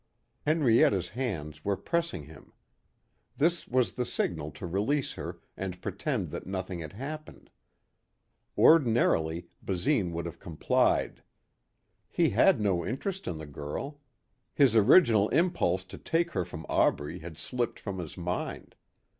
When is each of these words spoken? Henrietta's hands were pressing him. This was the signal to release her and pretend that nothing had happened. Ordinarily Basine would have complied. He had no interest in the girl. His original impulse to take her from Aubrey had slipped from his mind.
Henrietta's 0.47 1.09
hands 1.09 1.63
were 1.63 1.77
pressing 1.77 2.23
him. 2.23 2.53
This 3.37 3.67
was 3.67 3.93
the 3.93 4.03
signal 4.03 4.49
to 4.53 4.65
release 4.65 5.13
her 5.13 5.37
and 5.55 5.79
pretend 5.79 6.31
that 6.31 6.47
nothing 6.47 6.79
had 6.79 6.93
happened. 6.93 7.51
Ordinarily 8.57 9.47
Basine 9.63 10.11
would 10.13 10.25
have 10.25 10.39
complied. 10.39 11.21
He 12.09 12.31
had 12.31 12.59
no 12.59 12.83
interest 12.83 13.27
in 13.27 13.37
the 13.37 13.45
girl. 13.45 13.99
His 14.55 14.75
original 14.75 15.29
impulse 15.29 15.85
to 15.85 15.99
take 15.99 16.31
her 16.31 16.45
from 16.45 16.65
Aubrey 16.67 17.19
had 17.19 17.37
slipped 17.37 17.79
from 17.79 17.99
his 17.99 18.17
mind. 18.17 18.73